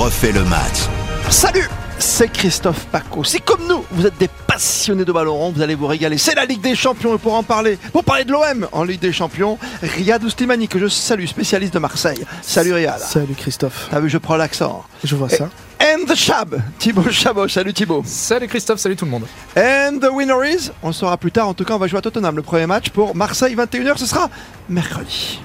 [0.00, 0.88] refait le match.
[1.28, 3.22] Salut c'est Christophe Paco.
[3.24, 6.16] Si comme nous, vous êtes des passionnés de ballon rond, vous allez vous régaler.
[6.16, 9.00] C'est la Ligue des Champions et pour en parler, pour parler de l'OM en Ligue
[9.00, 12.24] des Champions, Riyad Oustimani que je salue, spécialiste de Marseille.
[12.40, 13.00] Salut Riyad.
[13.00, 13.88] Salut Christophe.
[13.90, 14.82] T'as vu, je prends l'accent.
[15.04, 15.50] Je vois ça.
[15.82, 17.48] And the Chab, Thibaut Chabot.
[17.48, 18.02] Salut Thibaut.
[18.06, 19.26] Salut Christophe, salut tout le monde.
[19.58, 21.98] And the winner is, on le saura plus tard, en tout cas on va jouer
[21.98, 24.30] à Tottenham le premier match pour Marseille 21h, ce sera
[24.70, 25.38] mercredi.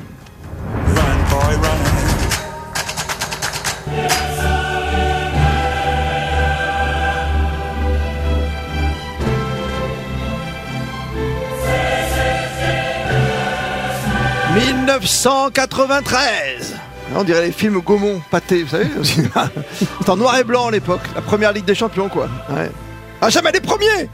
[0.96, 1.96] Run, boy, run.
[15.00, 16.76] 1993
[17.16, 18.88] on dirait les films Gaumont, pâté, vous savez
[20.02, 22.28] C'est en noir et blanc à l'époque, la première Ligue des Champions quoi.
[22.50, 22.71] Ouais.
[23.21, 24.10] Ah jamais les premiers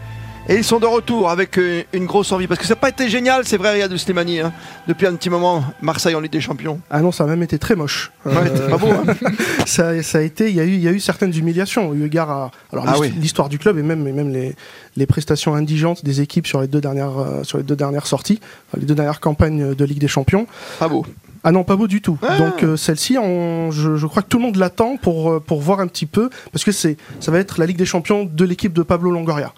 [0.52, 2.48] et ils sont de retour avec euh, une grosse envie.
[2.48, 4.42] Parce que ça n'a pas été génial, c'est vrai, Riyad Slimani.
[4.42, 4.52] Hein,
[4.88, 6.80] depuis un petit moment, Marseille en Ligue des Champions.
[6.90, 8.12] Ah non, ça a même été très moche.
[8.26, 8.90] Ouais, euh, pas beau.
[8.90, 9.14] Hein.
[9.66, 12.30] ça, a été, il y a eu, il y a eu certaines humiliations eu égard
[12.30, 14.56] à alors ah l'histoire du club et même, et même les,
[14.98, 18.40] les, prestations indigentes des équipes sur les deux dernières, euh, sur les deux dernières sorties,
[18.78, 20.48] les deux dernières campagnes de Ligue des Champions.
[20.80, 21.06] Pas beau.
[21.44, 22.20] Ah non, pas beau du tout.
[22.22, 22.38] Ah.
[22.38, 26.06] Donc celle-ci, je, je, crois que tout le monde l'attend pour, pour voir un petit
[26.06, 26.92] peu, parce que ça
[27.28, 29.52] va être la Ligue des Champions de l'équipe de Pablo Longoria.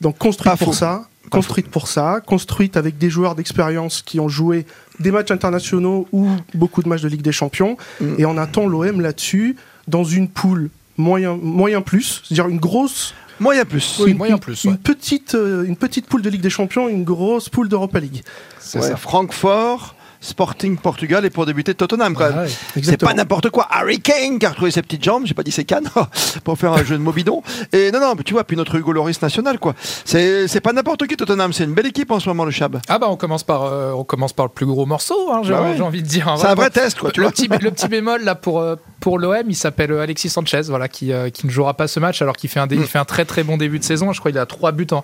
[0.00, 4.66] Donc construite pour ça, construite pour ça, construite avec des joueurs d'expérience qui ont joué
[4.98, 7.76] des matchs internationaux ou beaucoup de matchs de Ligue des Champions.
[8.00, 8.14] Mm.
[8.18, 9.56] Et on attend l'OM là-dessus
[9.88, 13.98] dans une poule moyen, moyen plus, c'est-à-dire une grosse Moyen plus.
[14.00, 14.64] Oui, moyen plus.
[14.64, 18.22] Une, petite, euh, une petite poule de Ligue des Champions, une grosse poule d'Europa League.
[18.58, 18.96] C'est ça.
[18.96, 22.48] Francfort, Sporting Portugal et pour débuter Tottenham quand même.
[22.82, 23.66] c'est pas n'importe quoi.
[23.70, 25.88] Harry Kane qui a retrouvé ses petites jambes, j'ai pas dit ses cannes
[26.44, 27.42] pour faire un jeu de mobidon.
[27.72, 29.74] Et non non, tu vois, puis notre Hugo Loris national quoi.
[30.04, 32.78] C'est pas n'importe qui Tottenham, c'est une belle équipe en ce moment le Chab.
[32.88, 35.52] Ah bah on commence par euh, on commence par le plus gros morceau, hein, j'ai
[35.52, 36.34] bah envie de dire.
[36.38, 37.10] C'est un vrai test quoi.
[37.10, 40.28] Tu le, petit, le petit bémol là pour euh, pour l'OM, il s'appelle euh, Alexis
[40.28, 42.84] Sanchez, voilà, qui, qui ne jouera pas ce match alors qu'il fait un mm.
[42.84, 44.12] fait un très très bon début de saison.
[44.12, 45.02] Je crois qu'il a trois buts en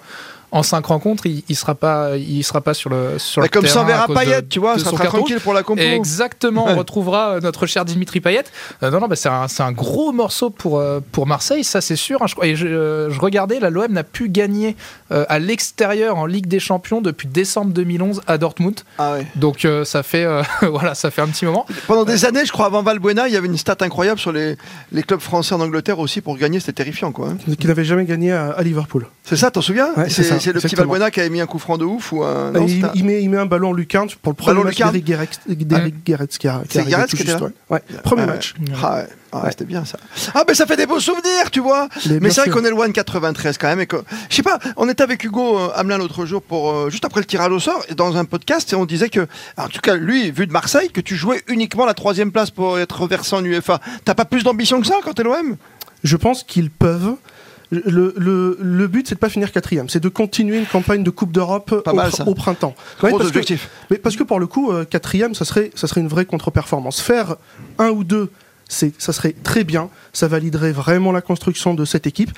[0.53, 3.67] en cinq rencontres, il, il sera pas, il sera pas sur le sur le comme
[3.67, 5.83] ça, on verra Payet, tu vois, ça sera tranquille pour la compo.
[5.83, 8.45] Exactement, on retrouvera euh, notre cher Dimitri Payet.
[8.83, 11.97] Euh, non, non, bah, c'est un, un, gros morceau pour euh, pour Marseille, ça c'est
[11.97, 12.23] sûr.
[12.23, 14.77] Hein, je, et je, je, regardais, la l'OM n'a pu gagner
[15.11, 18.81] à l'extérieur en Ligue des Champions depuis décembre 2011 à Dortmund.
[18.99, 19.27] Ah ouais.
[19.37, 20.27] Donc ça fait
[20.63, 21.67] voilà, ça fait un petit moment.
[21.87, 24.57] Pendant des années, je crois, avant Valbuena, il y avait une stat incroyable sur les,
[24.93, 27.29] les clubs français en Angleterre aussi pour gagner, c'était terrifiant quoi.
[27.29, 27.55] Hein.
[27.59, 29.07] Qui n'avait jamais gagné à, Liverpool.
[29.25, 29.89] C'est ça, t'en souviens?
[30.09, 32.53] C'est le petit Valbuena qui avait mis un coup franc de ouf ou un...
[32.53, 35.05] non, il, met, il met un ballon lucarne pour le premier match d'Eric
[36.05, 37.83] Guéretz qui a C'est Guéretz qui était là ouais.
[38.03, 38.55] Premier match.
[38.83, 39.07] Ah ouais.
[39.33, 39.99] Ah, c'était bien ça.
[40.35, 41.89] Ah, ben ça fait des beaux souvenirs, tu vois.
[42.21, 43.81] Mais, c'est vrai qu'on est loin de 93 quand même.
[43.81, 43.97] Et que,
[44.31, 47.21] je sais pas, on était avec Hugo euh, Hamelin l'autre jour, pour, euh, juste après
[47.21, 49.27] le tirage au sort, dans un podcast, et on disait que,
[49.57, 52.79] en tout cas, lui, vu de Marseille, que tu jouais uniquement la troisième place pour
[52.79, 53.81] être versé en UEFA.
[54.05, 55.57] T'as pas plus d'ambition que ça quand t'es l'OM
[56.03, 57.17] Je pense qu'ils peuvent
[57.71, 61.11] le, le, le, but, c'est de pas finir quatrième, c'est de continuer une campagne de
[61.11, 61.73] Coupe d'Europe
[62.27, 62.75] au, printemps.
[63.01, 63.67] Gros parce objectif.
[63.67, 66.27] Que, mais parce que pour le coup, euh, quatrième, ça serait, ça serait une vraie
[66.27, 67.01] contre-performance.
[67.01, 67.37] Faire
[67.79, 68.31] un ou deux,
[68.69, 72.31] ça serait très bien, ça validerait vraiment la construction de cette équipe.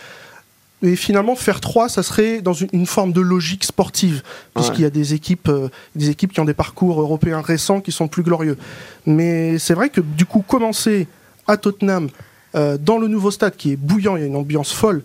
[0.82, 4.22] Et finalement, faire trois, ça serait dans une, forme de logique sportive,
[4.54, 7.90] puisqu'il y a des équipes, euh, des équipes qui ont des parcours européens récents qui
[7.90, 8.56] sont plus glorieux.
[9.04, 11.08] Mais c'est vrai que du coup, commencer
[11.48, 12.08] à Tottenham
[12.54, 15.02] euh, dans le nouveau stade qui est bouillant, il y a une ambiance folle,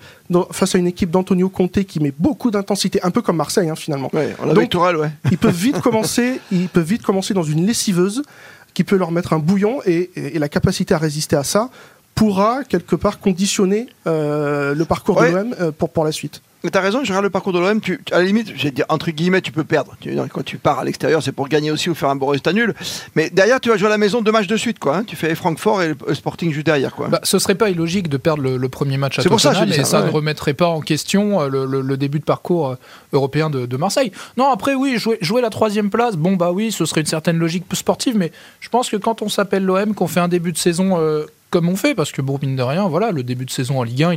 [0.52, 3.76] face à une équipe d'Antonio Conte qui met beaucoup d'intensité, un peu comme Marseille hein,
[3.76, 4.10] finalement.
[4.14, 5.12] Ouais, on Donc, ouais.
[5.32, 8.24] ils peuvent vite commencer, ils peuvent vite commencer dans une lessiveuse
[8.74, 11.70] qui peut leur mettre un bouillon et, la capacité à résister à ça
[12.16, 16.42] pourra quelque part conditionner euh, le parcours de l'OM euh, pour, pour la suite.
[16.64, 17.82] Mais t'as raison, je regarde le parcours de l'OM,
[18.14, 19.98] à la limite, j'ai dire, entre guillemets, tu peux perdre.
[20.32, 22.74] quand tu pars à l'extérieur, c'est pour gagner aussi ou faire un beau résultat nul.
[23.16, 24.98] Mais derrière, tu vas jouer à la maison deux matchs de suite, quoi.
[24.98, 25.04] Hein.
[25.06, 27.10] Tu fais Francfort et le Sporting juste derrière, quoi.
[27.10, 29.84] Bah, ce serait pas illogique de perdre le, premier match à Tottenham, pour ça, et
[29.84, 32.78] ça, ne remettrait pas en question euh, le, début de parcours
[33.12, 34.14] européen de, Marseille.
[34.38, 37.40] Non, après, oui, jouer, jouer la troisième place, bon, bah oui, ce serait une certaine
[37.40, 38.32] logique sportive, mais
[38.62, 41.70] je pense que quand on s'appelle l'OM, qu'on fait un début de saison euh, comme
[41.70, 44.02] on fait, parce que bon, mine de rien, voilà, le début de saison en Ligue
[44.02, 44.14] 1,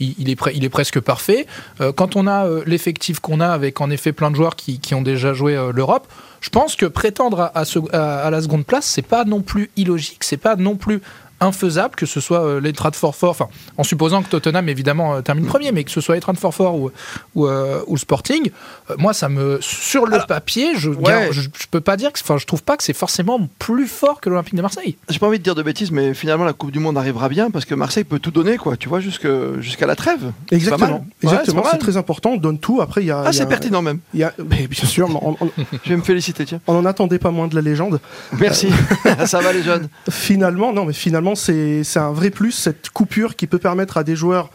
[0.00, 1.46] il est, presque parfait.
[1.80, 4.94] Euh, quand on a euh, l'effectif qu'on a, avec en effet plein de joueurs qui,
[4.94, 6.06] ont déjà joué euh, l'Europe,
[6.42, 10.56] je pense que prétendre à, la seconde place, c'est pas non plus illogique, c'est pas
[10.56, 11.00] non plus
[11.44, 15.46] infaisable que ce soit euh, l'Eintracht Forfort, enfin, en supposant que Tottenham évidemment euh, termine
[15.46, 16.90] premier, mais que ce soit l'Eintracht Forfort ou,
[17.34, 18.50] ou, euh, ou Sporting,
[18.98, 19.58] moi ça me.
[19.60, 20.90] Sur le papier, je,
[21.30, 22.20] je, peux pas dire que.
[22.20, 24.96] Enfin, je trouve pas que c'est forcément plus fort que l'Olympique de Marseille.
[25.08, 27.50] J'ai pas envie de dire de bêtises, mais finalement la Coupe du Monde arrivera bien
[27.50, 30.32] parce que Marseille peut tout donner, quoi, tu vois, jusqu'à la trêve.
[30.50, 31.06] Exactement.
[31.22, 32.80] Exactement, c'est très important, on donne tout.
[32.80, 33.24] Après, il y a.
[33.26, 34.00] Ah, c'est pertinent même.
[34.14, 35.08] Y a, mais bien sûr,
[35.84, 36.60] je vais me féliciter, tiens.
[36.66, 38.00] On n'en attendait pas moins de la légende.
[38.38, 38.68] Merci,
[39.26, 39.88] ça va les jeunes.
[40.10, 44.16] Finalement, non, mais finalement, c'est un vrai plus, cette coupure qui peut permettre à des
[44.16, 44.50] joueurs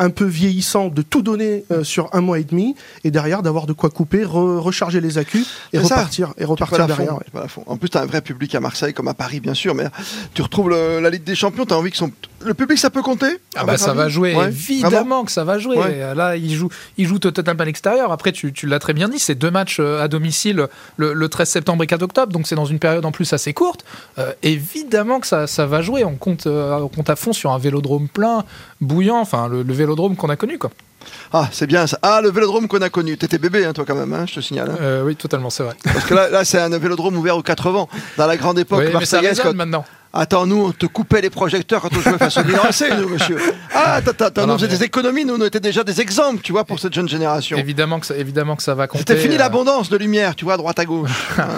[0.00, 2.74] un peu vieillissant de tout donner euh, sur un mois et demi
[3.04, 7.18] et derrière d'avoir de quoi couper, recharger les accus et repartir, et repartir derrière.
[7.66, 9.84] En plus, tu as un vrai public à Marseille comme à Paris, bien sûr, mais
[10.32, 12.10] tu retrouves la Ligue des Champions, tu as envie que son...
[12.44, 15.76] le public, ça peut compter ah bah, Ça va jouer, évidemment que ça va jouer.
[16.14, 18.12] Là, il joue, il joue totalement à l'extérieur.
[18.12, 21.48] Après, tu, tu l'as très bien dit, c'est deux matchs euh, à domicile le, 13
[21.48, 23.84] septembre et 4 octobre, donc c'est dans une période en plus assez courte.
[24.18, 26.04] Euh, évidemment que ça, ça va jouer.
[26.04, 28.44] On compte, on compte à fond sur un vélodrome plein,
[28.80, 30.70] bouillant, enfin le, le vélodrome qu'on a connu, quoi.
[31.32, 31.98] Ah, c'est bien ça.
[32.02, 33.16] Ah, le vélodrome qu'on a connu.
[33.16, 34.70] T'étais bébé, hein, toi, quand même, hein, je te signale.
[34.70, 34.78] Hein.
[34.80, 35.74] Euh, oui, totalement, c'est vrai.
[35.84, 37.86] Parce que là, là c'est un vélodrome ouvert aux 80
[38.16, 39.42] Dans la grande époque oui, marseillaise.
[39.54, 39.84] maintenant.
[40.12, 42.62] Attends, nous, on te coupait les projecteurs quand on jouait face au Milan
[42.98, 43.38] nous, monsieur.
[43.72, 46.50] Ah, attends, attends, nous, on faisait des économies, nous, on était déjà des exemples, tu
[46.50, 47.56] vois, pour cette jeune génération.
[47.56, 49.04] Évidemment que ça, évidemment que ça va compter.
[49.06, 49.38] C'était fini euh.
[49.38, 51.10] l'abondance de lumière, tu vois, à droite à gauche.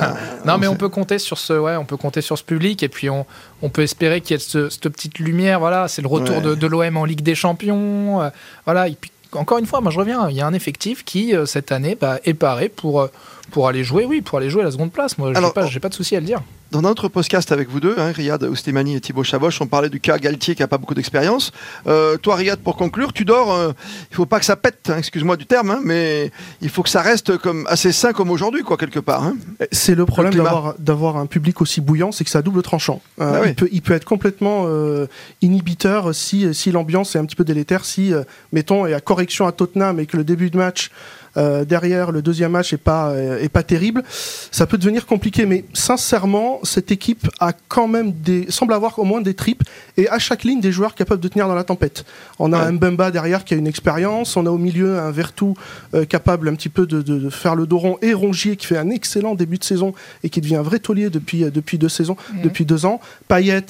[0.44, 2.90] non, mais on peut compter sur ce, ouais, on peut compter sur ce public, et
[2.90, 3.24] puis on,
[3.62, 6.66] on peut espérer qu'il y ait cette petite lumière, voilà, c'est le retour de, de
[6.66, 8.28] l'OM en Ligue des Champions, euh,
[8.66, 11.34] voilà, et puis encore une fois, moi je reviens, il y a un effectif qui,
[11.34, 13.08] euh, cette année, bah, est paré pour,
[13.52, 15.18] pour aller jouer, oui, pour aller jouer à la seconde place.
[15.18, 16.42] Moi, j'ai pas, pas de souci à le dire.
[16.72, 20.00] Dans notre podcast avec vous deux, hein, Riyad Oustemani et Thibaut Chaboche, on parlait du
[20.00, 21.52] cas Galtier qui n'a pas beaucoup d'expérience.
[21.86, 23.74] Euh, toi, Riyad, pour conclure, tu dors,
[24.10, 26.30] il faut pas que ça pète, hein, excuse-moi du terme, hein, mais
[26.62, 29.32] il faut que ça reste comme assez sain comme aujourd'hui, quoi, quelque part.
[29.70, 30.32] C'est le problème
[30.78, 33.02] d'avoir un public aussi bouillant, c'est que ça double tranchant.
[33.20, 34.66] Ah il, peut, il, peut, être complètement
[35.42, 38.14] inhibiteur si, si l'ambiance est un petit peu délétère, si,
[38.50, 40.90] mettons, et à correction à Tottenham et que le début de match
[41.36, 44.02] euh, derrière le deuxième match est pas euh, est pas terrible,
[44.50, 45.46] ça peut devenir compliqué.
[45.46, 49.62] Mais sincèrement, cette équipe a quand même des semble avoir au moins des tripes
[49.96, 52.04] et à chaque ligne des joueurs capables de tenir dans la tempête.
[52.38, 55.54] On a un Mbemba derrière qui a une expérience, on a au milieu un Vertou
[55.94, 58.90] euh, capable un petit peu de, faire le dos rond et Rongier qui fait un
[58.90, 62.64] excellent début de saison et qui devient un vrai taulier depuis depuis deux saisons, depuis
[62.64, 63.00] deux ans.
[63.28, 63.64] Payet,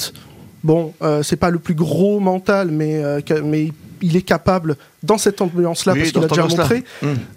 [0.64, 3.02] bon, c'est pas le plus gros mental, mais
[3.44, 3.70] mais
[4.02, 6.84] il est capable, dans cette ambiance-là, parce qu'il a déjà montré,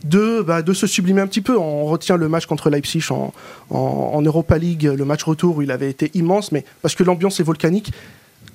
[0.03, 1.57] de, bah, de se sublimer un petit peu.
[1.57, 3.33] On retient le match contre Leipzig en,
[3.69, 7.39] en, Europa League, le match retour où il avait été immense, mais parce que l'ambiance
[7.39, 7.91] est volcanique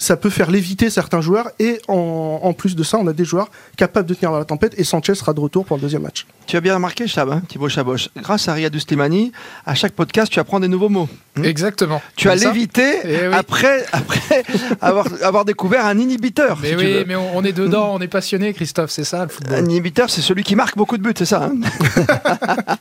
[0.00, 1.50] ça peut faire léviter certains joueurs.
[1.58, 4.74] Et en, plus de ça, on a des joueurs capables de tenir dans la tempête.
[4.78, 6.26] Et Sanchez sera de retour pour le deuxième match.
[6.46, 8.08] Tu as bien remarqué, Chab, hein, Thibaut Chaboche.
[8.16, 9.30] Grâce à Riyad Slimani,
[9.66, 11.08] à chaque podcast, tu apprends des nouveaux mots.
[11.36, 12.02] Hmm Exactement.
[12.16, 14.42] Tu as lévité eh après, après
[14.80, 16.58] avoir, avoir découvert un inhibiteur.
[16.62, 19.58] Mais oui, mais on, est dedans, on est passionné, Christophe, c'est ça le football.
[19.58, 21.44] Un inhibiteur, c'est celui qui marque beaucoup de buts, c'est ça.
[21.44, 22.76] Hein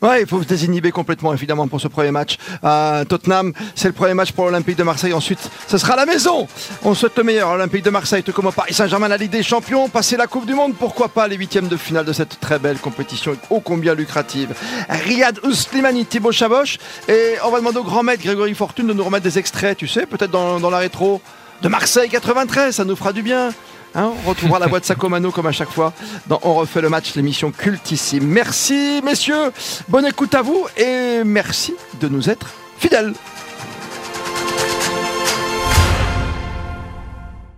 [0.02, 2.38] ouais, il faut se désinhiber complètement, évidemment, pour ce premier match.
[2.64, 5.12] Euh, Tottenham, c'est le premier match pour l'Olympique de Marseille.
[5.12, 6.48] Ensuite, ce sera la maison.
[6.84, 7.48] On souhaite le meilleur.
[7.50, 10.54] Olympique de Marseille, tout comme Paris Saint-Germain, la Ligue des Champions, passer la Coupe du
[10.54, 14.54] Monde, pourquoi pas les huitièmes de finale de cette très belle compétition ô combien lucrative.
[14.88, 16.78] Riyad Ouslimani, Thibaut Chaboche,
[17.08, 19.88] et on va demander au grand maître Grégory Fortune de nous remettre des extraits, tu
[19.88, 21.20] sais, peut-être dans, la rétro
[21.62, 23.50] de Marseille 93, ça nous fera du bien.
[23.94, 25.92] Hein, on retrouvera la boîte Sacomano comme à chaque fois
[26.26, 28.24] dans On refait le match, l'émission cultissime.
[28.24, 29.52] Merci messieurs,
[29.88, 32.46] bonne écoute à vous et merci de nous être
[32.78, 33.12] fidèles.